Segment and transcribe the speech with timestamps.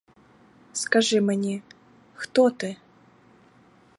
[0.73, 1.61] Скажи мені,
[2.13, 2.75] хто ти?